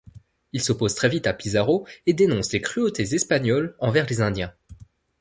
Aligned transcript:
Il 0.51 0.63
s'oppose 0.63 0.95
très 0.95 1.09
vite 1.09 1.27
à 1.27 1.33
Pizarro 1.35 1.85
et 2.07 2.13
dénonce 2.15 2.51
les 2.53 2.59
cruautés 2.59 3.13
espagnoles 3.13 3.75
envers 3.79 4.07
les 4.07 4.21
Indiens. 4.21 4.51